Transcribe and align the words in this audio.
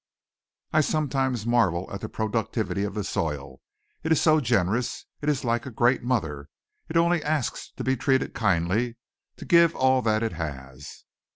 I 0.73 0.81
sometimes 0.81 1.45
marvel 1.45 1.87
at 1.93 2.01
the 2.01 2.09
productivity 2.09 2.83
of 2.85 2.95
the 2.95 3.03
soil. 3.03 3.61
It 4.01 4.11
is 4.11 4.19
so 4.19 4.39
generous. 4.39 5.05
It 5.21 5.29
is 5.29 5.43
like 5.45 5.67
a 5.67 5.69
great 5.69 6.01
mother. 6.01 6.49
It 6.89 6.97
only 6.97 7.23
asks 7.23 7.69
to 7.75 7.83
be 7.83 7.95
treated 7.95 8.33
kindly 8.33 8.97
to 9.37 9.45
give 9.45 9.75
all 9.75 10.01
that 10.01 10.23
it 10.23 10.33
has." 10.33 11.03